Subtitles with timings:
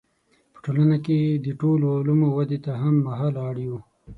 [0.53, 3.77] په ټولنه کې د ټولو علومو ودې ته هم مهاله اړ یو.